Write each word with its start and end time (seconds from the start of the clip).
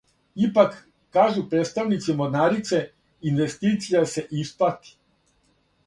Ипак, 0.45 0.73
кажу 1.17 1.41
представници 1.51 2.15
морнарице, 2.21 2.79
инвестиција 3.33 4.05
се 4.15 4.27
исплати. 4.47 4.97